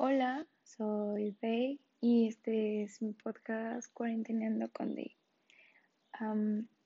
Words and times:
Hola, 0.00 0.46
soy 0.62 1.36
Day 1.42 1.80
y 2.00 2.28
este 2.28 2.84
es 2.84 3.02
mi 3.02 3.14
podcast 3.14 3.92
Cuarenteneando 3.92 4.70
con 4.70 4.94
Day. 4.94 5.16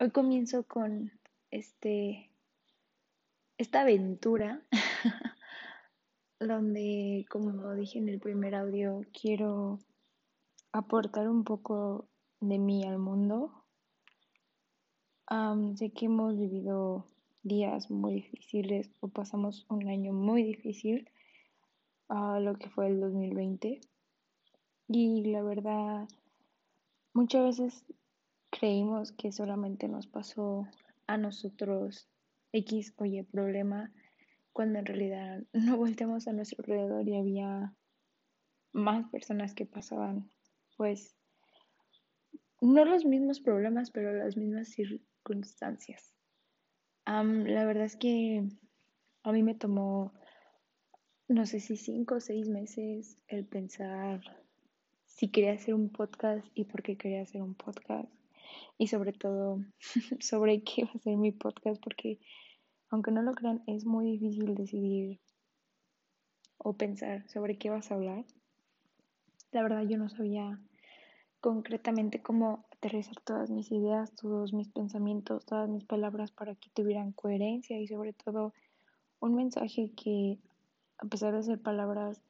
hoy 0.01 0.11
comienzo 0.13 0.63
con 0.63 1.13
este, 1.51 2.31
esta 3.59 3.83
aventura 3.83 4.63
donde, 6.41 7.27
como 7.29 7.75
dije 7.75 7.99
en 7.99 8.09
el 8.09 8.19
primer 8.19 8.55
audio, 8.55 9.03
quiero 9.13 9.79
aportar 10.73 11.29
un 11.29 11.45
poco 11.45 12.09
de 12.41 12.59
mí 12.59 12.83
al 12.87 12.99
mundo. 12.99 13.67
sé 15.77 15.91
que 15.91 16.07
hemos 16.07 16.39
vivido 16.39 17.05
días 17.43 17.91
muy 17.91 18.15
difíciles 18.15 18.91
o 19.01 19.09
pasamos 19.09 19.67
un 19.69 19.87
año 19.87 20.15
muy 20.15 20.43
difícil 20.45 21.11
a 22.13 22.39
lo 22.41 22.57
que 22.59 22.69
fue 22.69 22.89
el 22.89 23.01
2020. 23.01 23.81
Y 24.89 25.25
la 25.25 25.43
verdad, 25.43 26.07
muchas 27.15 27.59
veces 27.59 27.87
creímos 28.51 29.13
que 29.13 29.33
solamente 29.33 29.89
nos 29.89 30.07
pasó 30.07 30.67
a 31.07 31.17
nosotros 31.17 32.11
X 32.53 32.93
o 32.99 33.07
Y 33.07 33.23
problema, 33.23 33.91
cuando 34.53 34.79
en 34.79 34.87
realidad 34.87 35.43
no 35.55 35.79
volteamos 35.79 36.29
a 36.29 36.35
nuestro 36.35 36.63
alrededor 36.63 37.09
y 37.09 37.17
había 37.17 37.75
más 38.75 39.09
personas 39.09 39.55
que 39.55 39.65
pasaban, 39.65 40.31
pues, 40.77 41.17
no 42.61 42.85
los 42.85 43.07
mismos 43.07 43.41
problemas, 43.41 43.91
pero 43.91 44.13
las 44.13 44.37
mismas 44.37 44.69
circunstancias. 44.69 46.15
la 47.07 47.65
verdad 47.65 47.85
es 47.85 47.97
que 47.97 48.47
a 49.23 49.33
mí 49.33 49.43
me 49.43 49.55
tomó 49.55 50.13
no 51.33 51.47
sé 51.47 51.61
si 51.61 51.77
cinco 51.77 52.17
o 52.17 52.21
seis 52.21 52.49
meses 52.49 53.17
el 53.27 53.47
pensar 53.47 54.21
si 55.07 55.29
quería 55.29 55.53
hacer 55.53 55.73
un 55.75 55.89
podcast 55.89 56.47
y 56.55 56.65
por 56.65 56.83
qué 56.83 56.97
quería 56.97 57.23
hacer 57.23 57.41
un 57.43 57.55
podcast. 57.55 58.09
Y 58.77 58.89
sobre 58.89 59.13
todo 59.13 59.61
sobre 60.21 60.63
qué 60.63 60.85
va 60.85 60.91
a 60.95 60.99
ser 60.99 61.17
mi 61.17 61.33
podcast, 61.33 61.83
porque 61.83 62.19
aunque 62.91 63.13
no 63.13 63.23
lo 63.23 63.33
crean, 63.33 63.63
es 63.67 63.87
muy 63.87 64.11
difícil 64.13 64.55
decidir 64.55 65.21
o 66.59 66.75
pensar 66.75 67.27
sobre 67.31 67.57
qué 67.57 67.71
vas 67.71 67.91
a 67.91 67.95
hablar. 67.95 68.27
La 69.53 69.63
verdad 69.63 69.85
yo 69.89 69.97
no 69.97 70.11
sabía 70.11 70.61
concretamente 71.41 72.21
cómo 72.21 72.67
aterrizar 72.73 73.17
todas 73.25 73.51
mis 73.51 73.73
ideas, 73.73 74.15
todos 74.15 74.53
mis 74.53 74.69
pensamientos, 74.69 75.47
todas 75.47 75.69
mis 75.69 75.85
palabras 75.85 76.31
para 76.31 76.55
que 76.57 76.69
tuvieran 76.75 77.13
coherencia 77.13 77.81
y 77.81 77.87
sobre 77.87 78.13
todo 78.13 78.53
un 79.21 79.35
mensaje 79.35 79.91
que 79.97 80.39
a 81.03 81.07
pesar 81.07 81.35
de 81.35 81.43
ser 81.43 81.61
palabras, 81.61 82.23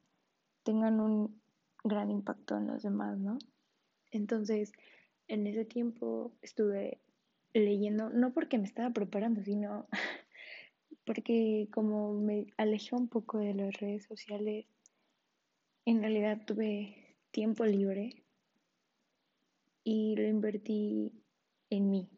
tengan 0.63 0.99
un 0.99 1.43
gran 1.85 2.11
impacto 2.11 2.57
en 2.57 2.69
los 2.69 2.83
demás, 2.83 3.19
¿no? 3.19 3.39
Entonces, 4.11 4.73
en 5.29 5.47
ese 5.47 5.67
tiempo 5.67 6.33
estuve 6.41 6.99
leyendo, 7.53 8.09
no 8.09 8.33
porque 8.33 8.57
me 8.57 8.65
estaba 8.65 8.89
preparando, 8.91 9.43
sino 9.43 9.87
porque 11.05 11.69
como 11.71 12.15
me 12.15 12.47
alejé 12.57 12.95
un 12.97 13.09
poco 13.09 13.39
de 13.39 13.53
las 13.53 13.79
redes 13.79 14.05
sociales, 14.05 14.65
en 15.85 16.01
realidad 16.01 16.41
tuve 16.47 17.19
tiempo 17.31 17.67
libre 17.67 18.25
y 19.85 20.17
lo 20.17 20.27
invertí 20.27 21.13
en 21.69 21.91
mí, 21.91 22.09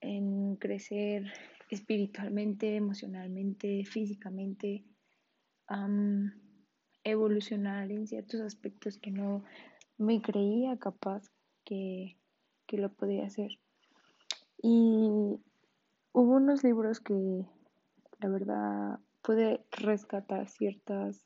en 0.00 0.56
crecer 0.56 1.30
espiritualmente, 1.68 2.74
emocionalmente, 2.76 3.84
físicamente, 3.84 4.86
evolucionar 7.04 7.90
en 7.90 8.06
ciertos 8.06 8.40
aspectos 8.40 8.98
que 8.98 9.10
no 9.10 9.44
me 9.98 10.20
creía 10.20 10.78
capaz 10.78 11.30
que, 11.64 12.16
que 12.66 12.78
lo 12.78 12.90
podía 12.90 13.26
hacer. 13.26 13.58
Y 14.62 15.38
hubo 16.12 16.36
unos 16.36 16.64
libros 16.64 17.00
que 17.00 17.46
la 18.18 18.28
verdad 18.28 18.98
pude 19.22 19.64
rescatar 19.70 20.48
ciertas 20.48 21.24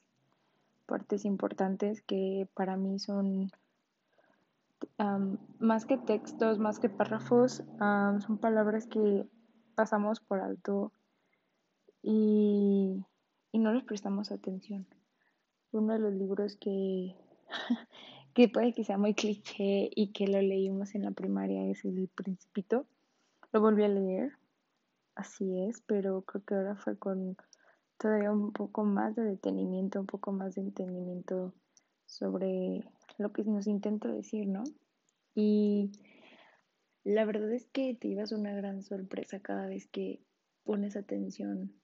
partes 0.86 1.24
importantes 1.24 2.02
que 2.02 2.48
para 2.54 2.76
mí 2.76 2.98
son 2.98 3.50
más 5.58 5.86
que 5.86 5.96
textos, 5.96 6.58
más 6.58 6.78
que 6.78 6.88
párrafos, 6.88 7.62
son 7.78 8.38
palabras 8.38 8.86
que 8.86 9.26
pasamos 9.74 10.20
por 10.20 10.40
alto 10.40 10.92
y 12.02 13.04
y 13.54 13.60
no 13.60 13.72
les 13.72 13.84
prestamos 13.84 14.32
atención. 14.32 14.84
Uno 15.70 15.92
de 15.92 16.00
los 16.00 16.12
libros 16.12 16.56
que, 16.56 17.14
que 18.34 18.48
puede 18.48 18.72
que 18.72 18.82
sea 18.82 18.98
muy 18.98 19.14
cliché 19.14 19.90
y 19.94 20.12
que 20.12 20.26
lo 20.26 20.42
leímos 20.42 20.96
en 20.96 21.04
la 21.04 21.12
primaria 21.12 21.64
es 21.70 21.84
El 21.84 22.08
Principito. 22.08 22.84
Lo 23.52 23.60
volví 23.60 23.84
a 23.84 23.88
leer, 23.88 24.32
así 25.14 25.60
es, 25.60 25.82
pero 25.86 26.22
creo 26.22 26.44
que 26.44 26.54
ahora 26.56 26.74
fue 26.74 26.98
con 26.98 27.36
todavía 27.96 28.32
un 28.32 28.52
poco 28.52 28.82
más 28.82 29.14
de 29.14 29.22
detenimiento, 29.22 30.00
un 30.00 30.06
poco 30.06 30.32
más 30.32 30.56
de 30.56 30.62
entendimiento 30.62 31.54
sobre 32.06 32.90
lo 33.18 33.32
que 33.32 33.44
nos 33.44 33.68
intenta 33.68 34.08
decir, 34.08 34.48
¿no? 34.48 34.64
Y 35.36 35.92
la 37.04 37.24
verdad 37.24 37.52
es 37.52 37.66
que 37.66 37.94
te 37.94 38.08
llevas 38.08 38.32
una 38.32 38.52
gran 38.52 38.82
sorpresa 38.82 39.38
cada 39.38 39.68
vez 39.68 39.86
que 39.86 40.20
pones 40.64 40.96
atención 40.96 41.83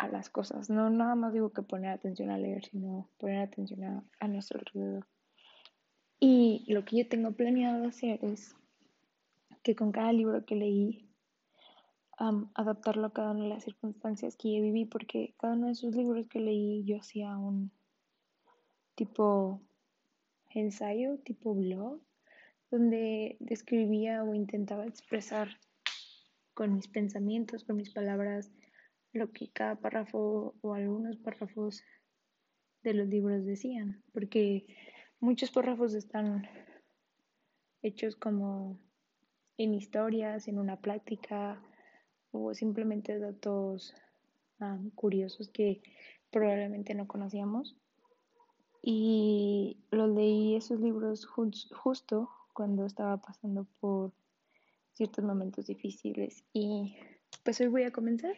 a 0.00 0.08
las 0.08 0.30
cosas. 0.30 0.70
No 0.70 0.88
nada 0.88 1.14
más 1.14 1.34
digo 1.34 1.50
que 1.50 1.62
poner 1.62 1.90
atención 1.90 2.30
a 2.30 2.38
leer, 2.38 2.64
sino 2.64 3.08
poner 3.18 3.40
atención 3.40 4.04
a, 4.18 4.28
nuestro 4.28 4.58
alrededor. 4.58 5.06
Y 6.18 6.64
lo 6.68 6.84
que 6.84 6.98
yo 6.98 7.08
tengo 7.08 7.32
planeado 7.32 7.86
hacer 7.86 8.18
es 8.24 8.54
que 9.62 9.76
con 9.76 9.92
cada 9.92 10.12
libro 10.12 10.44
que 10.46 10.56
leí, 10.56 11.06
adaptarlo 12.54 13.06
a 13.06 13.12
cada 13.12 13.32
una 13.32 13.44
de 13.44 13.48
las 13.50 13.64
circunstancias 13.64 14.36
que 14.36 14.54
yo 14.54 14.62
viví, 14.62 14.86
porque 14.86 15.34
cada 15.38 15.54
uno 15.54 15.66
de 15.66 15.72
esos 15.72 15.94
libros 15.94 16.28
que 16.28 16.40
leí 16.40 16.84
yo 16.84 16.98
hacía 16.98 17.36
un 17.36 17.70
tipo 18.94 19.60
ensayo, 20.50 21.18
tipo 21.18 21.54
blog, 21.54 22.00
donde 22.70 23.36
describía 23.40 24.22
o 24.24 24.34
intentaba 24.34 24.86
expresar 24.86 25.48
con 26.54 26.74
mis 26.74 26.88
pensamientos, 26.88 27.64
con 27.64 27.76
mis 27.76 27.90
palabras, 27.90 28.50
lo 29.12 29.32
que 29.32 29.50
cada 29.50 29.76
párrafo 29.76 30.54
o 30.60 30.74
algunos 30.74 31.16
párrafos 31.16 31.82
de 32.82 32.94
los 32.94 33.08
libros 33.08 33.44
decían, 33.44 34.02
porque 34.12 34.66
muchos 35.18 35.50
párrafos 35.50 35.94
están 35.94 36.48
hechos 37.82 38.16
como 38.16 38.78
en 39.56 39.74
historias, 39.74 40.48
en 40.48 40.58
una 40.58 40.80
plática 40.80 41.62
o 42.30 42.54
simplemente 42.54 43.18
datos 43.18 43.94
curiosos 44.94 45.48
que 45.48 45.82
probablemente 46.30 46.94
no 46.94 47.06
conocíamos. 47.06 47.76
Y 48.82 49.78
los 49.90 50.08
leí 50.08 50.56
esos 50.56 50.80
libros 50.80 51.26
justo 51.26 52.30
cuando 52.54 52.86
estaba 52.86 53.18
pasando 53.18 53.66
por 53.80 54.12
ciertos 54.94 55.24
momentos 55.24 55.66
difíciles. 55.66 56.44
Y 56.52 56.96
pues 57.42 57.60
hoy 57.60 57.68
voy 57.68 57.82
a 57.82 57.90
comenzar. 57.90 58.36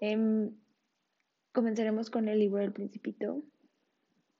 Em, 0.00 0.54
comenzaremos 1.52 2.10
con 2.10 2.28
el 2.28 2.38
libro 2.38 2.60
del 2.60 2.72
principito. 2.72 3.42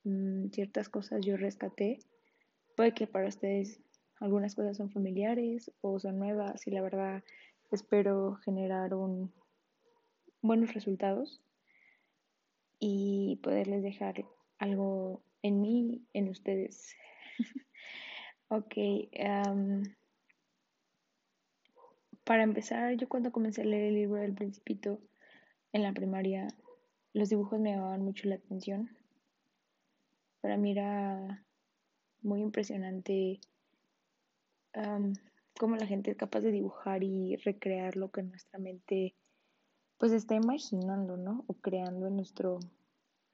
Mm, 0.03 0.49
ciertas 0.49 0.89
cosas 0.89 1.25
yo 1.25 1.37
rescaté. 1.37 1.99
Puede 2.75 2.93
que 2.93 3.07
para 3.07 3.27
ustedes 3.27 3.81
algunas 4.19 4.55
cosas 4.55 4.77
son 4.77 4.89
familiares 4.89 5.71
o 5.81 5.99
son 5.99 6.17
nuevas 6.19 6.65
y 6.67 6.71
la 6.71 6.81
verdad 6.81 7.23
espero 7.71 8.35
generar 8.43 8.93
un, 8.93 9.33
buenos 10.41 10.73
resultados 10.73 11.41
y 12.79 13.39
poderles 13.43 13.83
dejar 13.83 14.25
algo 14.57 15.21
en 15.41 15.61
mí, 15.61 16.05
en 16.13 16.29
ustedes. 16.29 16.95
ok. 18.49 18.75
para 22.23 22.43
empezar, 22.43 22.95
yo 22.95 23.09
cuando 23.09 23.31
comencé 23.31 23.61
a 23.61 23.65
leer 23.65 23.85
el 23.85 23.95
libro 23.95 24.21
del 24.21 24.33
principito, 24.33 25.01
en 25.73 25.83
la 25.83 25.93
primaria 25.93 26.47
los 27.13 27.29
dibujos 27.29 27.59
me 27.59 27.71
llamaban 27.71 28.03
mucho 28.03 28.27
la 28.27 28.35
atención. 28.35 28.89
Para 30.41 30.57
mí 30.57 30.71
era 30.71 31.43
muy 32.21 32.41
impresionante 32.41 33.39
cómo 35.59 35.75
la 35.75 35.87
gente 35.87 36.11
es 36.11 36.17
capaz 36.17 36.41
de 36.41 36.51
dibujar 36.51 37.03
y 37.03 37.35
recrear 37.37 37.97
lo 37.97 38.11
que 38.11 38.23
nuestra 38.23 38.59
mente 38.59 39.15
pues 39.97 40.13
está 40.13 40.35
imaginando, 40.35 41.17
¿no? 41.17 41.43
O 41.47 41.55
creando 41.55 42.07
en 42.07 42.15
nuestro 42.15 42.59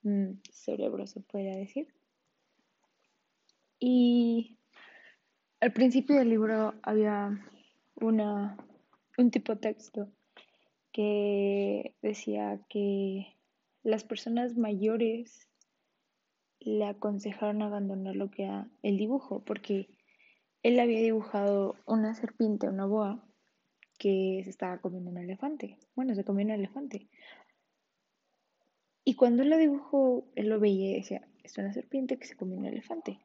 mm, 0.01 0.31
cerebro, 0.49 1.05
se 1.05 1.19
podría 1.19 1.55
decir. 1.55 1.93
Y 3.79 4.57
al 5.59 5.73
principio 5.73 6.15
del 6.15 6.29
libro 6.29 6.73
había 6.81 7.39
una, 7.95 8.57
un 9.17 9.29
tipo 9.29 9.53
de 9.53 9.59
texto 9.59 10.09
que 10.95 11.93
decía 12.01 12.61
que 12.69 13.35
las 13.83 14.05
personas 14.05 14.55
mayores 14.55 15.49
le 16.61 16.85
aconsejaron 16.85 17.61
abandonar 17.61 18.15
lo 18.15 18.31
que 18.31 18.43
era 18.45 18.69
el 18.81 18.95
dibujo, 18.95 19.43
porque 19.43 19.89
él 20.63 20.79
había 20.79 21.01
dibujado 21.01 21.75
una 21.85 22.15
serpiente, 22.15 22.69
una 22.69 22.85
boa, 22.85 23.27
que 23.99 24.39
se 24.45 24.49
estaba 24.49 24.79
comiendo 24.79 25.11
un 25.11 25.17
elefante. 25.17 25.77
Bueno, 25.95 26.15
se 26.15 26.23
comió 26.23 26.45
un 26.45 26.51
elefante. 26.51 27.09
Y 29.03 29.15
cuando 29.15 29.43
él 29.43 29.49
lo 29.49 29.57
dibujó, 29.57 30.25
él 30.35 30.47
lo 30.47 30.61
veía 30.61 30.91
y 30.91 30.95
decía, 30.95 31.27
es 31.43 31.57
una 31.57 31.73
serpiente 31.73 32.17
que 32.17 32.25
se 32.25 32.37
comió 32.37 32.55
un 32.55 32.67
elefante. 32.67 33.19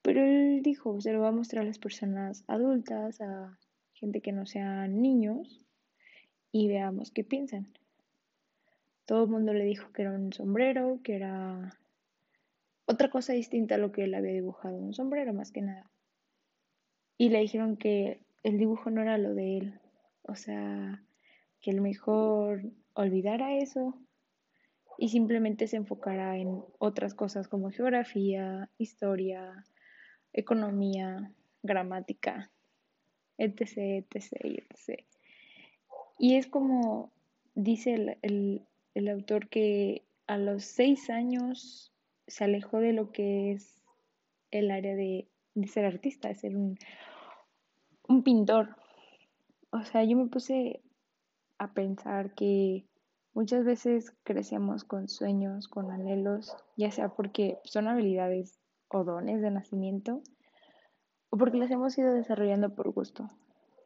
Pero 0.00 0.24
él 0.24 0.62
dijo, 0.62 0.98
se 1.02 1.12
lo 1.12 1.20
va 1.20 1.28
a 1.28 1.32
mostrar 1.32 1.62
a 1.62 1.66
las 1.66 1.78
personas 1.78 2.42
adultas, 2.48 3.20
a 3.20 3.58
gente 3.92 4.22
que 4.22 4.32
no 4.32 4.46
sean 4.46 5.02
niños, 5.02 5.64
y 6.54 6.68
veamos 6.68 7.10
qué 7.10 7.24
piensan. 7.24 7.66
Todo 9.06 9.24
el 9.24 9.28
mundo 9.28 9.52
le 9.52 9.64
dijo 9.64 9.90
que 9.92 10.02
era 10.02 10.12
un 10.12 10.32
sombrero, 10.32 11.00
que 11.02 11.16
era 11.16 11.76
otra 12.86 13.10
cosa 13.10 13.32
distinta 13.32 13.74
a 13.74 13.78
lo 13.78 13.90
que 13.90 14.04
él 14.04 14.14
había 14.14 14.34
dibujado, 14.34 14.76
un 14.76 14.94
sombrero 14.94 15.34
más 15.34 15.50
que 15.50 15.62
nada. 15.62 15.90
Y 17.18 17.30
le 17.30 17.40
dijeron 17.40 17.76
que 17.76 18.20
el 18.44 18.56
dibujo 18.56 18.90
no 18.90 19.02
era 19.02 19.18
lo 19.18 19.34
de 19.34 19.58
él, 19.58 19.80
o 20.22 20.36
sea, 20.36 21.02
que 21.60 21.72
el 21.72 21.80
mejor 21.80 22.62
olvidara 22.92 23.56
eso 23.56 23.98
y 24.96 25.08
simplemente 25.08 25.66
se 25.66 25.76
enfocara 25.76 26.38
en 26.38 26.62
otras 26.78 27.14
cosas 27.14 27.48
como 27.48 27.72
geografía, 27.72 28.70
historia, 28.78 29.64
economía, 30.32 31.32
gramática, 31.64 32.52
etc, 33.38 34.06
etc, 34.08 34.32
etc. 34.44 35.13
Y 36.18 36.36
es 36.36 36.46
como 36.46 37.12
dice 37.54 38.18
el, 38.22 39.08
autor 39.08 39.48
que 39.48 40.04
a 40.26 40.38
los 40.38 40.64
seis 40.64 41.10
años 41.10 41.92
se 42.26 42.44
alejó 42.44 42.78
de 42.78 42.92
lo 42.92 43.12
que 43.12 43.52
es 43.52 43.82
el 44.50 44.70
área 44.70 44.94
de, 44.94 45.28
de 45.54 45.68
ser 45.68 45.84
artista, 45.84 46.28
de 46.28 46.34
ser 46.34 46.56
un, 46.56 46.78
un 48.08 48.22
pintor. 48.22 48.76
O 49.70 49.82
sea, 49.82 50.04
yo 50.04 50.16
me 50.16 50.26
puse 50.26 50.80
a 51.58 51.72
pensar 51.72 52.34
que 52.34 52.86
muchas 53.32 53.64
veces 53.64 54.14
crecemos 54.22 54.84
con 54.84 55.08
sueños, 55.08 55.68
con 55.68 55.90
anhelos, 55.90 56.56
ya 56.76 56.90
sea 56.90 57.08
porque 57.08 57.58
son 57.64 57.88
habilidades 57.88 58.60
o 58.88 59.04
dones 59.04 59.42
de 59.42 59.50
nacimiento 59.50 60.22
o 61.30 61.36
porque 61.36 61.58
las 61.58 61.70
hemos 61.70 61.98
ido 61.98 62.12
desarrollando 62.14 62.74
por 62.74 62.92
gusto. 62.92 63.28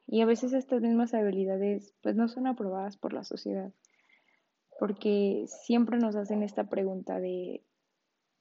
Y 0.08 0.22
a 0.22 0.26
veces 0.26 0.54
estas 0.54 0.80
mismas 0.82 1.14
habilidades 1.14 1.94
pues 2.02 2.16
no 2.16 2.28
son 2.28 2.46
aprobadas 2.46 2.96
por 2.96 3.12
la 3.12 3.24
sociedad, 3.24 3.72
porque 4.80 5.44
siempre 5.46 5.98
nos 5.98 6.16
hacen 6.16 6.42
esta 6.42 6.68
pregunta 6.68 7.20
de 7.20 7.62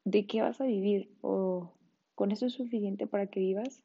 ¿de 0.06 0.26
qué 0.26 0.42
vas 0.42 0.62
a 0.62 0.66
vivir? 0.66 1.12
¿O 1.20 1.74
con 2.16 2.32
eso 2.32 2.46
es 2.46 2.54
suficiente 2.54 3.06
para 3.06 3.28
que 3.28 3.42
vivas? 3.42 3.84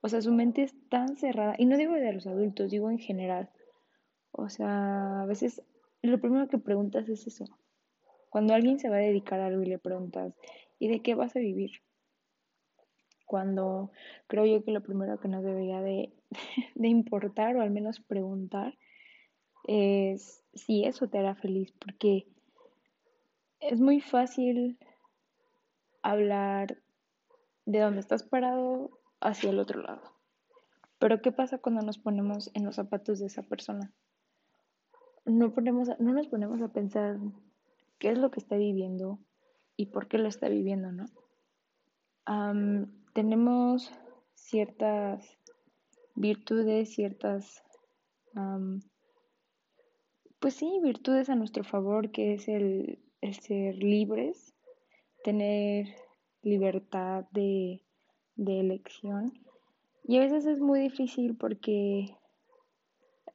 O 0.00 0.08
sea, 0.08 0.22
su 0.22 0.32
mente 0.32 0.62
es 0.62 0.74
tan 0.88 1.16
cerrada, 1.16 1.54
y 1.58 1.66
no 1.66 1.76
digo 1.76 1.92
de 1.92 2.12
los 2.14 2.26
adultos, 2.26 2.70
digo 2.70 2.90
en 2.90 2.98
general. 2.98 3.50
O 4.32 4.48
sea, 4.48 5.22
a 5.22 5.26
veces 5.26 5.62
lo 6.00 6.18
primero 6.18 6.48
que 6.48 6.56
preguntas 6.56 7.08
es 7.10 7.26
eso. 7.26 7.44
Cuando 8.30 8.54
alguien 8.54 8.78
se 8.78 8.88
va 8.88 8.96
a 8.96 9.00
dedicar 9.00 9.40
a 9.40 9.46
algo 9.46 9.62
y 9.62 9.66
le 9.66 9.78
preguntas, 9.78 10.34
¿y 10.78 10.88
de 10.88 11.02
qué 11.02 11.14
vas 11.14 11.36
a 11.36 11.40
vivir? 11.40 11.82
Cuando 13.26 13.90
creo 14.28 14.46
yo 14.46 14.64
que 14.64 14.70
lo 14.70 14.82
primero 14.82 15.20
que 15.20 15.28
nos 15.28 15.44
debería 15.44 15.82
de, 15.82 16.14
de 16.74 16.88
importar 16.88 17.56
o 17.56 17.62
al 17.62 17.70
menos 17.70 18.00
preguntar 18.00 18.76
es 19.66 20.44
si 20.54 20.84
eso 20.84 21.08
te 21.08 21.18
hará 21.18 21.34
feliz, 21.34 21.72
porque 21.72 22.26
es 23.60 23.80
muy 23.80 24.00
fácil 24.00 24.78
hablar 26.02 26.78
de 27.64 27.80
dónde 27.80 28.00
estás 28.00 28.22
parado 28.22 28.90
hacia 29.20 29.50
el 29.50 29.58
otro 29.58 29.82
lado. 29.82 30.02
Pero 30.98 31.20
¿qué 31.20 31.32
pasa 31.32 31.58
cuando 31.58 31.82
nos 31.82 31.98
ponemos 31.98 32.50
en 32.54 32.64
los 32.64 32.76
zapatos 32.76 33.18
de 33.18 33.26
esa 33.26 33.42
persona? 33.42 33.92
No, 35.24 35.52
ponemos, 35.52 35.88
no 35.98 36.12
nos 36.12 36.28
ponemos 36.28 36.62
a 36.62 36.68
pensar 36.68 37.18
qué 37.98 38.10
es 38.10 38.18
lo 38.18 38.30
que 38.30 38.40
está 38.40 38.56
viviendo 38.56 39.18
y 39.76 39.86
por 39.86 40.06
qué 40.06 40.18
lo 40.18 40.28
está 40.28 40.48
viviendo, 40.48 40.92
¿no? 40.92 41.06
tenemos 43.12 43.92
ciertas 44.34 45.38
virtudes, 46.16 46.94
ciertas, 46.94 47.62
pues 50.40 50.54
sí, 50.54 50.80
virtudes 50.82 51.30
a 51.30 51.34
nuestro 51.34 51.64
favor, 51.64 52.10
que 52.10 52.34
es 52.34 52.48
el, 52.48 52.98
ser 53.42 53.76
libres, 53.76 54.54
tener 55.22 55.86
libertad 56.42 57.24
de 57.32 57.86
de 58.36 58.60
elección. 58.60 59.32
Y 60.04 60.18
a 60.18 60.20
veces 60.20 60.46
es 60.46 60.60
muy 60.60 60.80
difícil 60.80 61.36
porque 61.36 62.16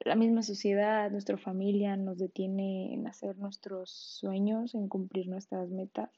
la 0.06 0.16
misma 0.16 0.42
sociedad, 0.42 1.12
nuestra 1.12 1.38
familia 1.38 1.98
nos 1.98 2.18
detiene 2.18 2.94
en 2.94 3.08
hacer 3.08 3.38
nuestros 3.38 3.92
sueños, 3.92 4.74
en 4.74 4.88
cumplir 4.88 5.28
nuestras 5.28 5.70
metas. 5.70 6.10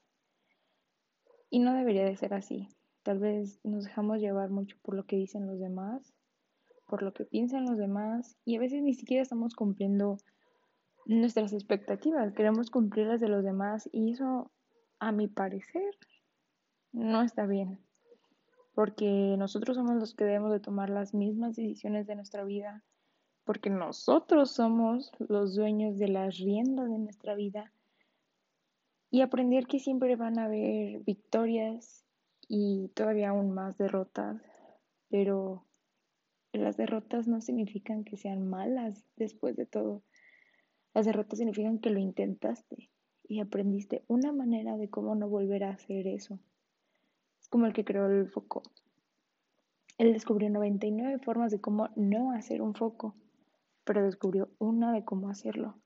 Y 1.50 1.58
no 1.58 1.74
debería 1.74 2.04
de 2.04 2.16
ser 2.16 2.34
así. 2.34 2.68
Tal 3.02 3.18
vez 3.18 3.60
nos 3.64 3.84
dejamos 3.84 4.20
llevar 4.20 4.50
mucho 4.50 4.76
por 4.82 4.94
lo 4.94 5.04
que 5.04 5.16
dicen 5.16 5.46
los 5.46 5.58
demás, 5.58 6.14
por 6.86 7.02
lo 7.02 7.12
que 7.12 7.24
piensan 7.24 7.64
los 7.64 7.78
demás 7.78 8.36
y 8.44 8.56
a 8.56 8.60
veces 8.60 8.82
ni 8.82 8.94
siquiera 8.94 9.22
estamos 9.22 9.54
cumpliendo 9.54 10.18
nuestras 11.06 11.52
expectativas, 11.52 12.32
queremos 12.32 12.70
cumplir 12.70 13.06
las 13.06 13.20
de 13.20 13.28
los 13.28 13.44
demás 13.44 13.88
y 13.92 14.12
eso, 14.12 14.50
a 14.98 15.12
mi 15.12 15.28
parecer, 15.28 15.96
no 16.92 17.22
está 17.22 17.46
bien 17.46 17.84
porque 18.74 19.36
nosotros 19.38 19.76
somos 19.76 19.96
los 19.96 20.14
que 20.14 20.24
debemos 20.24 20.52
de 20.52 20.60
tomar 20.60 20.90
las 20.90 21.14
mismas 21.14 21.56
decisiones 21.56 22.06
de 22.06 22.16
nuestra 22.16 22.44
vida, 22.44 22.82
porque 23.44 23.70
nosotros 23.70 24.50
somos 24.50 25.12
los 25.18 25.54
dueños 25.54 25.96
de 25.98 26.08
las 26.08 26.38
riendas 26.38 26.90
de 26.90 26.98
nuestra 26.98 27.34
vida 27.34 27.72
y 29.10 29.20
aprender 29.20 29.66
que 29.66 29.78
siempre 29.78 30.16
van 30.16 30.38
a 30.38 30.46
haber 30.46 31.00
victorias 31.00 32.04
y 32.48 32.88
todavía 32.94 33.28
aún 33.28 33.52
más 33.52 33.78
derrotas, 33.78 34.42
pero 35.08 35.64
las 36.58 36.76
derrotas 36.76 37.28
no 37.28 37.40
significan 37.40 38.04
que 38.04 38.16
sean 38.16 38.48
malas 38.48 39.04
después 39.16 39.56
de 39.56 39.66
todo. 39.66 40.02
Las 40.94 41.06
derrotas 41.06 41.38
significan 41.38 41.78
que 41.78 41.90
lo 41.90 41.98
intentaste 41.98 42.90
y 43.26 43.40
aprendiste 43.40 44.04
una 44.08 44.32
manera 44.32 44.76
de 44.76 44.90
cómo 44.90 45.14
no 45.14 45.28
volver 45.28 45.64
a 45.64 45.70
hacer 45.70 46.06
eso 46.06 46.40
como 47.54 47.66
el 47.66 47.72
que 47.72 47.84
creó 47.84 48.06
el 48.06 48.28
foco. 48.28 48.64
Él 49.96 50.12
descubrió 50.12 50.50
99 50.50 51.20
formas 51.20 51.52
de 51.52 51.60
cómo 51.60 51.88
no 51.94 52.32
hacer 52.32 52.60
un 52.60 52.74
foco, 52.74 53.14
pero 53.84 54.02
descubrió 54.02 54.50
una 54.58 54.92
de 54.92 55.04
cómo 55.04 55.28
hacerlo. 55.28 55.78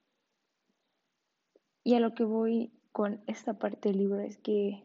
Y 1.85 1.93
a 1.93 2.01
lo 2.01 2.15
que 2.15 2.25
voy 2.25 2.73
con 2.91 3.21
esta 3.27 3.59
parte 3.59 3.91
del 3.91 3.99
libro 3.99 4.19
es 4.21 4.39
que 4.39 4.83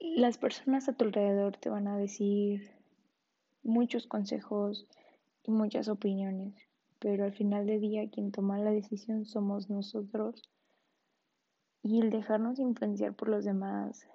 las 0.00 0.38
personas 0.38 0.88
a 0.88 0.96
tu 0.96 1.04
alrededor 1.04 1.56
te 1.56 1.70
van 1.70 1.86
a 1.86 1.96
decir 1.96 2.72
muchos 3.70 4.06
consejos 4.06 4.86
y 5.44 5.50
muchas 5.50 5.88
opiniones, 5.88 6.54
pero 6.98 7.24
al 7.24 7.32
final 7.32 7.66
del 7.66 7.80
día 7.80 8.10
quien 8.10 8.32
toma 8.32 8.58
la 8.58 8.70
decisión 8.70 9.24
somos 9.24 9.70
nosotros 9.70 10.42
y 11.82 12.00
el 12.00 12.10
dejarnos 12.10 12.58
influenciar 12.58 13.14
por 13.14 13.28
los 13.28 13.44
demás 13.44 14.06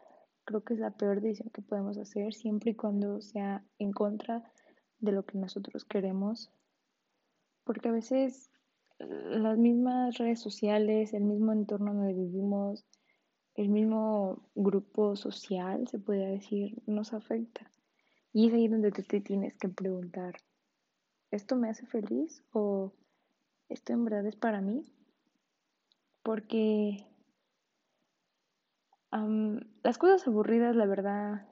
creo 0.46 0.64
que 0.64 0.76
es 0.76 0.80
la 0.80 0.92
peor 0.92 1.22
decisión 1.22 1.50
que 1.50 1.62
podemos 1.62 1.98
hacer 1.98 2.34
siempre 2.34 2.72
y 2.72 2.76
cuando 2.76 3.20
sea 3.20 3.66
en 3.80 3.92
contra 3.92 4.44
de 5.00 5.12
lo 5.12 5.26
que 5.26 5.38
nosotros 5.38 5.84
queremos. 5.84 6.52
Porque 7.64 7.90
a 7.90 7.92
veces 7.92 8.52
las 9.00 9.58
mismas 9.58 10.18
redes 10.18 10.40
sociales, 10.40 11.14
el 11.14 11.24
mismo 11.24 11.52
entorno 11.52 11.94
donde 11.94 12.14
vivimos, 12.14 12.86
el 13.56 13.70
mismo 13.70 14.48
grupo 14.54 15.16
social, 15.16 15.88
se 15.88 16.00
puede 16.00 16.28
decir, 16.28 16.82
nos 16.86 17.14
afecta. 17.14 17.70
Y 18.36 18.50
es 18.50 18.54
ahí 18.54 18.68
donde 18.68 18.92
te 18.92 19.22
tienes 19.22 19.56
que 19.56 19.70
preguntar, 19.70 20.36
¿esto 21.32 21.56
me 21.56 21.70
hace 21.70 21.86
feliz 21.86 22.44
o 22.52 22.92
esto 23.70 23.94
en 23.94 24.04
verdad 24.04 24.26
es 24.26 24.36
para 24.36 24.60
mí? 24.60 24.92
Porque 26.22 27.08
las 29.84 29.98
cosas 29.98 30.28
aburridas, 30.28 30.76
la 30.76 30.86
verdad, 30.86 31.48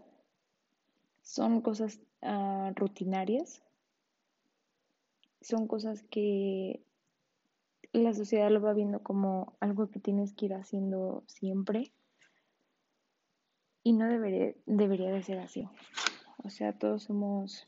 son 1.22 1.62
cosas 1.62 2.02
ah, 2.22 2.74
rutinarias. 2.76 3.64
Son 5.40 5.70
cosas 5.70 6.04
que 6.12 6.84
la 7.94 8.14
sociedad 8.14 8.52
lo 8.52 8.62
va 8.62 8.74
viendo 8.74 9.02
como 9.02 9.56
algo 9.62 9.90
que 9.90 10.02
tienes 10.02 10.34
que 10.34 10.48
ir 10.48 10.54
haciendo 10.54 11.24
siempre. 11.28 11.94
Y 13.84 13.94
no 13.94 14.06
debería, 14.10 14.54
debería 14.66 15.12
de 15.12 15.24
ser 15.24 15.40
así. 15.40 15.66
O 16.44 16.50
sea, 16.50 16.74
todos 16.74 17.04
somos, 17.04 17.68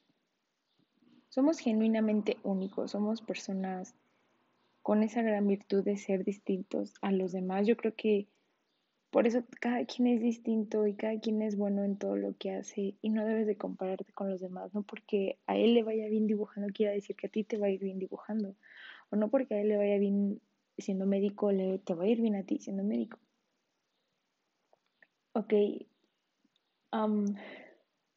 somos 1.30 1.60
genuinamente 1.60 2.38
únicos, 2.44 2.92
somos 2.92 3.22
personas 3.22 3.96
con 4.84 5.04
esa 5.04 5.22
gran 5.24 5.48
virtud 5.48 5.84
de 5.84 5.98
ser 5.98 6.24
distintos 6.26 6.94
a 7.02 7.12
los 7.12 7.32
demás. 7.34 7.68
Yo 7.68 7.78
creo 7.78 7.96
que 7.96 8.28
Por 9.12 9.28
eso 9.28 9.44
cada 9.62 9.86
quien 9.86 10.08
es 10.08 10.22
distinto 10.22 10.86
y 10.88 10.96
cada 10.96 11.20
quien 11.20 11.42
es 11.42 11.56
bueno 11.58 11.84
en 11.84 11.98
todo 11.98 12.18
lo 12.18 12.36
que 12.38 12.52
hace 12.52 12.96
y 13.02 13.10
no 13.10 13.26
debes 13.26 13.48
de 13.48 13.58
compararte 13.58 14.12
con 14.14 14.30
los 14.30 14.42
demás, 14.42 14.74
no 14.76 14.84
porque 14.84 15.40
a 15.48 15.58
él 15.58 15.74
le 15.74 15.84
vaya 15.84 16.08
bien 16.10 16.28
dibujando 16.28 16.72
quiere 16.74 16.94
decir 16.96 17.16
que 17.16 17.28
a 17.28 17.32
ti 17.32 17.44
te 17.44 17.58
va 17.58 17.68
a 17.68 17.70
ir 17.72 17.82
bien 17.82 18.00
dibujando, 18.00 18.56
o 19.12 19.16
no 19.16 19.30
porque 19.30 19.56
a 19.56 19.62
él 19.62 19.70
le 19.70 19.78
vaya 19.78 19.98
bien 20.00 20.42
siendo 20.78 21.06
médico 21.08 21.52
le, 21.52 21.80
te 21.80 21.94
va 21.96 22.04
a 22.06 22.08
ir 22.08 22.22
bien 22.22 22.36
a 22.36 22.44
ti 22.44 22.60
siendo 22.60 22.84
médico. 22.84 23.20
Ok, 25.34 25.54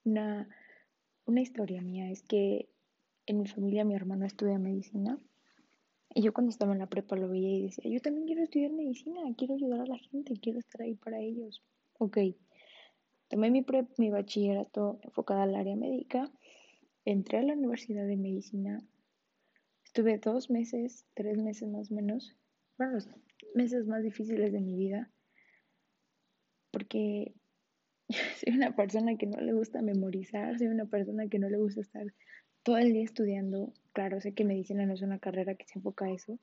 una, 0.08 0.48
una 1.26 1.40
historia 1.40 1.82
mía 1.82 2.10
es 2.10 2.22
que 2.22 2.68
en 3.26 3.38
mi 3.38 3.46
familia 3.46 3.84
mi 3.84 3.94
hermano 3.94 4.24
estudia 4.24 4.58
medicina 4.58 5.18
y 6.14 6.22
yo 6.22 6.32
cuando 6.32 6.50
estaba 6.50 6.72
en 6.72 6.78
la 6.78 6.88
prepa 6.88 7.16
lo 7.16 7.28
veía 7.28 7.56
y 7.56 7.62
decía, 7.62 7.90
yo 7.90 8.00
también 8.00 8.26
quiero 8.26 8.42
estudiar 8.42 8.72
medicina, 8.72 9.20
quiero 9.36 9.54
ayudar 9.54 9.82
a 9.82 9.86
la 9.86 9.98
gente, 9.98 10.34
quiero 10.40 10.58
estar 10.58 10.82
ahí 10.82 10.94
para 10.94 11.20
ellos. 11.20 11.62
Ok, 11.98 12.18
tomé 13.28 13.50
mi, 13.50 13.62
prep, 13.62 13.88
mi 13.98 14.10
bachillerato 14.10 14.98
enfocada 15.02 15.42
al 15.42 15.54
área 15.54 15.76
médica, 15.76 16.32
entré 17.04 17.38
a 17.38 17.42
la 17.42 17.52
universidad 17.52 18.06
de 18.06 18.16
medicina, 18.16 18.82
estuve 19.84 20.18
dos 20.18 20.50
meses, 20.50 21.06
tres 21.14 21.38
meses 21.38 21.68
más 21.68 21.90
o 21.90 21.94
menos, 21.94 22.36
fueron 22.76 22.94
los 22.94 23.08
meses 23.54 23.86
más 23.86 24.02
difíciles 24.02 24.52
de 24.52 24.60
mi 24.60 24.76
vida, 24.76 25.10
porque 26.70 27.34
soy 28.44 28.54
una 28.54 28.74
persona 28.74 29.16
que 29.16 29.26
no 29.26 29.40
le 29.40 29.52
gusta 29.52 29.82
memorizar, 29.82 30.58
soy 30.58 30.68
una 30.68 30.86
persona 30.86 31.28
que 31.28 31.38
no 31.38 31.48
le 31.48 31.58
gusta 31.58 31.80
estar 31.80 32.06
todo 32.62 32.78
el 32.78 32.92
día 32.92 33.04
estudiando. 33.04 33.72
Claro, 33.92 34.20
sé 34.20 34.32
que 34.32 34.44
medicina 34.44 34.86
no 34.86 34.94
es 34.94 35.02
una 35.02 35.18
carrera 35.18 35.54
que 35.54 35.66
se 35.66 35.78
enfoca 35.78 36.06
a 36.06 36.10
eso, 36.10 36.38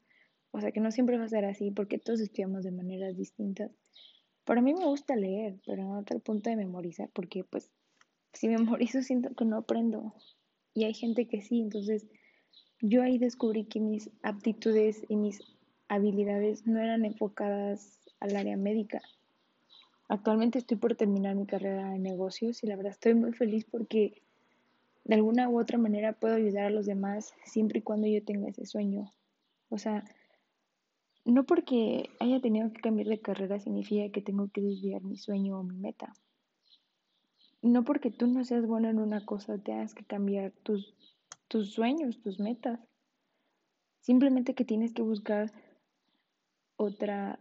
o 0.51 0.61
sea 0.61 0.71
que 0.71 0.79
no 0.79 0.91
siempre 0.91 1.17
va 1.17 1.25
a 1.25 1.29
ser 1.29 1.45
así 1.45 1.71
porque 1.71 1.97
todos 1.97 2.19
estudiamos 2.21 2.63
de 2.63 2.71
maneras 2.71 3.17
distintas. 3.17 3.71
Para 4.43 4.61
mí 4.61 4.73
me 4.73 4.85
gusta 4.85 5.15
leer, 5.15 5.59
pero 5.65 5.83
no 5.83 5.97
hasta 5.97 6.13
el 6.13 6.21
punto 6.21 6.49
de 6.49 6.55
memorizar, 6.55 7.09
porque 7.13 7.43
pues 7.43 7.71
si 8.33 8.47
memorizo 8.47 9.01
siento 9.01 9.33
que 9.33 9.45
no 9.45 9.57
aprendo. 9.57 10.13
Y 10.73 10.83
hay 10.83 10.93
gente 10.93 11.27
que 11.27 11.41
sí, 11.41 11.61
entonces 11.61 12.05
yo 12.81 13.01
ahí 13.01 13.17
descubrí 13.17 13.65
que 13.65 13.79
mis 13.79 14.11
aptitudes 14.21 15.03
y 15.07 15.15
mis 15.15 15.41
habilidades 15.87 16.67
no 16.67 16.79
eran 16.79 17.05
enfocadas 17.05 17.99
al 18.19 18.35
área 18.35 18.57
médica. 18.57 19.01
Actualmente 20.07 20.59
estoy 20.59 20.77
por 20.77 20.95
terminar 20.95 21.35
mi 21.35 21.45
carrera 21.45 21.89
de 21.89 21.99
negocios 21.99 22.63
y 22.63 22.67
la 22.67 22.75
verdad 22.75 22.91
estoy 22.91 23.15
muy 23.15 23.33
feliz 23.33 23.65
porque 23.65 24.21
de 25.03 25.15
alguna 25.15 25.49
u 25.49 25.59
otra 25.59 25.77
manera 25.77 26.13
puedo 26.13 26.35
ayudar 26.35 26.65
a 26.65 26.69
los 26.69 26.85
demás 26.85 27.33
siempre 27.43 27.79
y 27.79 27.81
cuando 27.81 28.07
yo 28.07 28.23
tenga 28.23 28.49
ese 28.49 28.65
sueño. 28.65 29.11
O 29.69 29.77
sea, 29.77 30.03
no 31.25 31.43
porque 31.43 32.09
haya 32.19 32.39
tenido 32.39 32.71
que 32.71 32.81
cambiar 32.81 33.07
de 33.07 33.19
carrera 33.19 33.59
significa 33.59 34.11
que 34.11 34.21
tengo 34.21 34.47
que 34.49 34.61
desviar 34.61 35.01
mi 35.03 35.17
sueño 35.17 35.59
o 35.59 35.63
mi 35.63 35.75
meta. 35.75 36.13
No 37.63 37.83
porque 37.83 38.11
tú 38.11 38.27
no 38.27 38.43
seas 38.45 38.67
bueno 38.67 38.89
en 38.89 38.99
una 38.99 39.25
cosa 39.25 39.57
tengas 39.57 39.95
que 39.95 40.03
cambiar 40.03 40.51
tus, 40.51 40.93
tus 41.47 41.71
sueños, 41.71 42.21
tus 42.21 42.39
metas. 42.39 42.79
Simplemente 44.01 44.53
que 44.53 44.65
tienes 44.65 44.93
que 44.93 45.01
buscar 45.01 45.51
otra, 46.77 47.39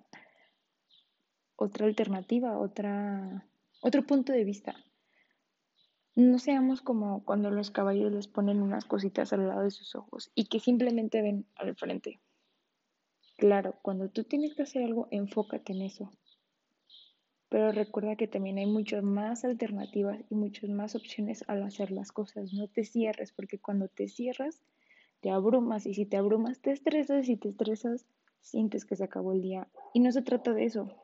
otra 1.56 1.86
alternativa, 1.86 2.58
otra, 2.58 3.46
otro 3.82 4.06
punto 4.06 4.32
de 4.32 4.44
vista. 4.44 4.74
No 6.16 6.38
seamos 6.38 6.80
como 6.80 7.24
cuando 7.24 7.50
los 7.50 7.70
caballos 7.70 8.12
les 8.12 8.28
ponen 8.28 8.62
unas 8.62 8.84
cositas 8.84 9.32
al 9.32 9.48
lado 9.48 9.62
de 9.62 9.70
sus 9.70 9.96
ojos 9.96 10.30
y 10.34 10.46
que 10.46 10.60
simplemente 10.60 11.22
ven 11.22 11.46
al 11.56 11.74
frente. 11.74 12.20
Claro, 13.36 13.74
cuando 13.82 14.08
tú 14.10 14.22
tienes 14.22 14.54
que 14.54 14.62
hacer 14.62 14.84
algo, 14.84 15.08
enfócate 15.10 15.72
en 15.72 15.82
eso. 15.82 16.12
Pero 17.48 17.72
recuerda 17.72 18.16
que 18.16 18.28
también 18.28 18.58
hay 18.58 18.66
muchas 18.66 19.02
más 19.02 19.44
alternativas 19.44 20.20
y 20.30 20.34
muchas 20.36 20.70
más 20.70 20.94
opciones 20.94 21.44
al 21.48 21.62
hacer 21.62 21.90
las 21.90 22.12
cosas. 22.12 22.52
No 22.52 22.68
te 22.68 22.84
cierres, 22.84 23.32
porque 23.32 23.58
cuando 23.58 23.88
te 23.88 24.08
cierras, 24.08 24.62
te 25.20 25.30
abrumas 25.30 25.86
y 25.86 25.94
si 25.94 26.06
te 26.06 26.16
abrumas, 26.16 26.60
te 26.60 26.70
estresas 26.70 27.24
y 27.24 27.26
si 27.26 27.36
te 27.36 27.48
estresas, 27.48 28.06
sientes 28.40 28.84
que 28.84 28.94
se 28.94 29.04
acabó 29.04 29.32
el 29.32 29.42
día. 29.42 29.68
Y 29.92 30.00
no 30.00 30.12
se 30.12 30.22
trata 30.22 30.52
de 30.52 30.64
eso. 30.64 31.03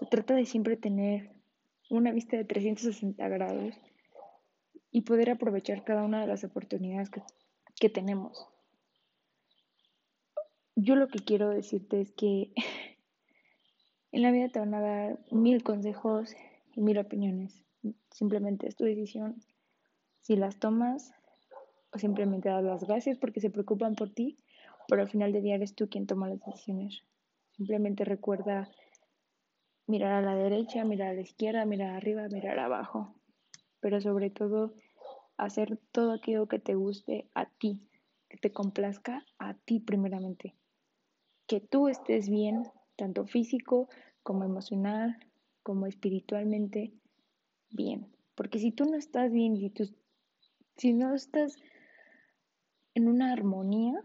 Se 0.00 0.06
trata 0.06 0.34
de 0.34 0.44
siempre 0.44 0.76
tener 0.76 1.30
una 1.88 2.10
vista 2.10 2.36
de 2.36 2.44
360 2.44 3.28
grados 3.28 3.74
y 4.90 5.02
poder 5.02 5.30
aprovechar 5.30 5.84
cada 5.84 6.02
una 6.02 6.20
de 6.20 6.26
las 6.26 6.42
oportunidades 6.42 7.10
que, 7.78 7.88
tenemos. 7.88 8.48
Yo 10.74 10.96
lo 10.96 11.08
que 11.08 11.20
quiero 11.20 11.50
decirte 11.50 12.00
es 12.00 12.12
que 12.12 12.52
en 14.12 14.22
la 14.22 14.32
vida 14.32 14.48
te 14.48 14.58
van 14.58 14.74
a 14.74 14.80
dar 14.80 15.18
mil 15.30 15.62
consejos 15.62 16.34
y 16.74 16.80
mil 16.80 16.98
opiniones. 16.98 17.64
Simplemente 18.10 18.66
es 18.66 18.76
tu 18.76 18.84
decisión 18.84 19.42
si 20.20 20.36
las 20.36 20.58
tomas 20.58 21.14
o 21.92 21.98
simplemente 21.98 22.48
das 22.48 22.64
las 22.64 22.84
gracias 22.84 23.16
porque 23.16 23.40
se 23.40 23.50
preocupan 23.50 23.94
por 23.94 24.10
ti 24.10 24.38
pero 24.90 25.02
al 25.02 25.08
final 25.08 25.32
del 25.32 25.44
día 25.44 25.54
eres 25.54 25.74
tú 25.74 25.88
quien 25.88 26.06
toma 26.06 26.28
las 26.28 26.40
decisiones. 26.44 27.04
Simplemente 27.52 28.04
recuerda 28.04 28.68
mirar 29.90 30.12
a 30.12 30.22
la 30.22 30.36
derecha, 30.36 30.84
mirar 30.84 31.08
a 31.08 31.14
la 31.14 31.20
izquierda, 31.20 31.66
mirar 31.66 31.96
arriba, 31.96 32.28
mirar 32.28 32.58
abajo, 32.58 33.14
pero 33.80 34.00
sobre 34.00 34.30
todo 34.30 34.74
hacer 35.36 35.78
todo 35.90 36.12
aquello 36.12 36.46
que 36.46 36.58
te 36.58 36.74
guste 36.74 37.28
a 37.34 37.46
ti, 37.46 37.82
que 38.28 38.38
te 38.38 38.52
complazca 38.52 39.26
a 39.38 39.54
ti 39.54 39.80
primeramente. 39.80 40.54
Que 41.46 41.60
tú 41.60 41.88
estés 41.88 42.30
bien, 42.30 42.62
tanto 42.96 43.26
físico 43.26 43.88
como 44.22 44.44
emocional, 44.44 45.18
como 45.62 45.86
espiritualmente 45.86 46.92
bien. 47.70 48.06
Porque 48.36 48.58
si 48.58 48.70
tú 48.70 48.84
no 48.84 48.96
estás 48.96 49.32
bien, 49.32 49.56
si, 49.56 49.70
tú, 49.70 49.88
si 50.76 50.92
no 50.92 51.14
estás 51.14 51.56
en 52.94 53.08
una 53.08 53.32
armonía, 53.32 54.00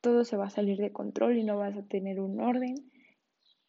todo 0.00 0.24
se 0.24 0.36
va 0.36 0.46
a 0.46 0.50
salir 0.50 0.78
de 0.78 0.92
control 0.92 1.38
y 1.38 1.44
no 1.44 1.56
vas 1.56 1.76
a 1.76 1.82
tener 1.82 2.20
un 2.20 2.40
orden 2.40 2.89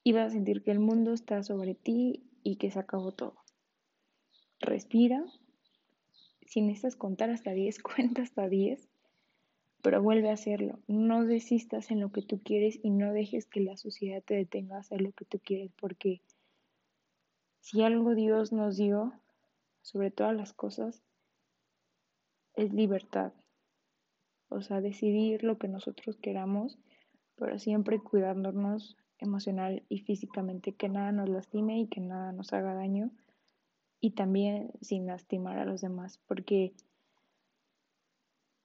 y 0.04 0.14
vas 0.14 0.28
a 0.28 0.30
sentir 0.32 0.64
que 0.64 0.72
el 0.72 0.80
mundo 0.80 1.14
está 1.14 1.44
sobre 1.44 1.76
ti 1.76 2.24
y 2.44 2.56
que 2.58 2.72
se 2.72 2.80
acabó 2.80 3.12
todo. 3.12 3.36
Respira. 4.60 5.24
Si 6.46 6.62
necesitas 6.62 6.96
contar 6.96 7.30
hasta 7.30 7.52
10, 7.52 7.82
cuenta 7.84 8.22
hasta 8.22 8.48
10, 8.48 8.90
pero 9.82 10.02
vuelve 10.02 10.30
a 10.30 10.34
hacerlo. 10.34 10.80
No 10.88 11.26
desistas 11.26 11.92
en 11.92 12.00
lo 12.00 12.12
que 12.12 12.22
tú 12.22 12.42
quieres 12.44 12.80
y 12.84 12.90
no 12.90 13.14
dejes 13.14 13.48
que 13.48 13.62
la 13.62 13.78
sociedad 13.78 14.24
te 14.24 14.36
detenga 14.36 14.78
a 14.78 14.82
hacer 14.82 15.02
lo 15.02 15.12
que 15.14 15.26
tú 15.26 15.40
quieres, 15.40 15.72
porque 15.80 16.22
si 17.60 17.84
algo 17.84 18.16
Dios 18.16 18.52
nos 18.52 18.78
dio, 18.78 19.14
sobre 19.82 20.12
todas 20.12 20.36
las 20.36 20.54
cosas, 20.54 21.04
es 22.56 22.72
libertad 22.72 23.34
o 24.52 24.62
sea, 24.62 24.82
decidir 24.82 25.46
lo 25.46 25.58
que 25.58 25.70
nosotros 25.70 26.18
queramos, 26.18 26.78
pero 27.38 27.58
siempre 27.58 28.00
cuidándonos 28.00 28.98
emocional 29.22 29.84
y 29.88 30.00
físicamente, 30.00 30.74
que 30.74 30.90
nada 30.90 31.12
nos 31.12 31.30
lastime 31.30 31.80
y 31.80 31.88
que 31.88 32.02
nada 32.02 32.34
nos 32.34 32.52
haga 32.54 32.74
daño 32.74 33.12
y 34.02 34.12
también 34.12 34.72
sin 34.82 35.06
lastimar 35.06 35.60
a 35.60 35.66
los 35.66 35.82
demás, 35.82 36.20
porque 36.28 36.74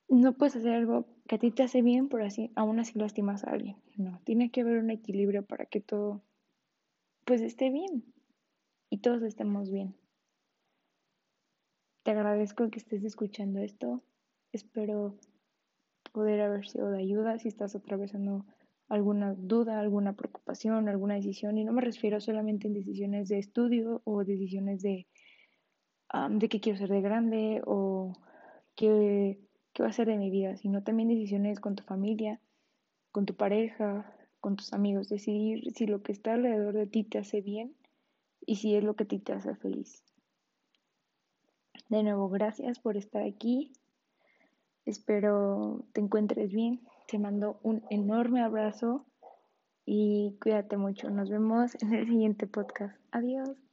no 0.09 0.33
puedes 0.33 0.57
hacer 0.57 0.73
algo 0.73 1.07
que 1.29 1.37
a 1.37 1.39
ti 1.39 1.51
te 1.51 1.63
hace 1.63 1.83
bien, 1.83 2.09
pero 2.09 2.25
así, 2.25 2.51
aún 2.57 2.81
así 2.81 2.99
lastimas 2.99 3.45
a 3.45 3.51
alguien. 3.51 3.77
No, 3.97 4.21
tiene 4.25 4.51
que 4.51 4.63
haber 4.63 4.79
un 4.79 4.91
equilibrio 4.91 5.45
para 5.45 5.67
que 5.67 5.81
todo 5.81 6.23
pues 7.25 7.41
esté 7.43 7.71
bien 7.71 8.05
y 8.89 8.99
todos 8.99 9.23
estemos 9.23 9.71
bien. 9.71 9.95
Te 12.05 12.13
agradezco 12.13 12.71
que 12.71 12.79
estés 12.79 13.05
escuchando 13.05 13.59
esto. 13.61 14.03
Espero 14.53 15.19
poder 16.13 16.41
haber 16.41 16.67
sido 16.67 16.91
de 16.91 17.01
ayuda 17.01 17.39
si 17.39 17.49
estás 17.49 17.75
atravesando 17.75 18.47
alguna 18.89 19.35
duda, 19.37 19.81
alguna 19.81 20.15
preocupación, 20.15 20.89
alguna 20.89 21.15
decisión. 21.15 21.59
Y 21.59 21.65
no 21.65 21.73
me 21.73 21.83
refiero 21.83 22.21
solamente 22.21 22.67
en 22.67 22.75
decisiones 22.75 23.29
de 23.29 23.39
estudio 23.39 24.03
o 24.05 24.25
decisiones 24.25 24.83
de, 24.83 25.07
de 26.31 26.49
qué 26.49 26.61
quiero 26.61 26.79
ser 26.79 26.91
de 26.91 27.01
grande 27.01 27.63
o 27.67 28.13
qué, 28.75 29.41
qué 29.73 29.83
va 29.83 29.89
a 29.89 29.93
ser 29.93 30.09
de 30.09 30.17
mi 30.17 30.31
vida, 30.31 30.57
sino 30.57 30.83
también 30.83 31.09
decisiones 31.09 31.61
con 31.61 31.75
tu 31.75 31.83
familia, 31.83 32.41
con 33.13 33.27
tu 33.27 33.35
pareja, 33.35 34.15
con 34.41 34.57
tus 34.57 34.73
amigos. 34.73 35.09
Decidir 35.09 35.73
si 35.73 35.87
lo 35.87 36.03
que 36.03 36.13
está 36.13 36.35
alrededor 36.35 36.75
de 36.75 36.87
ti 36.87 37.05
te 37.05 37.19
hace 37.19 37.41
bien 37.41 37.75
y 38.45 38.57
si 38.57 38.77
es 38.77 38.85
lo 38.85 38.95
que 38.95 39.05
a 39.05 39.09
ti 39.09 39.19
te 39.19 39.33
hace 39.33 39.55
feliz. 39.57 40.05
De 41.89 42.03
nuevo, 42.03 42.29
gracias 42.29 42.79
por 42.79 42.97
estar 42.97 43.23
aquí. 43.23 43.73
Espero 44.85 45.85
te 45.93 46.01
encuentres 46.01 46.53
bien. 46.53 46.81
Te 47.07 47.19
mando 47.19 47.61
un 47.63 47.85
enorme 47.91 48.43
abrazo 48.43 49.07
y 49.85 50.37
cuídate 50.41 50.77
mucho. 50.77 51.09
Nos 51.09 51.31
vemos 51.31 51.77
en 51.81 51.95
el 51.95 52.07
siguiente 52.07 52.47
podcast. 52.49 52.99
Adiós. 53.13 53.66